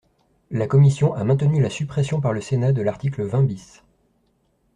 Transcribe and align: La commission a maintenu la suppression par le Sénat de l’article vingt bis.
La 0.49 0.65
commission 0.65 1.13
a 1.13 1.23
maintenu 1.23 1.61
la 1.61 1.69
suppression 1.69 2.21
par 2.21 2.33
le 2.33 2.41
Sénat 2.41 2.71
de 2.73 2.81
l’article 2.81 3.21
vingt 3.21 3.43
bis. 3.43 3.83